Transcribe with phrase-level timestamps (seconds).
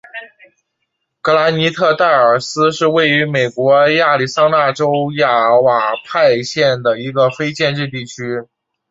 [1.21, 8.47] 格兰尼特戴尔斯是位于美国亚利桑那州亚瓦派县的一个非建制地区。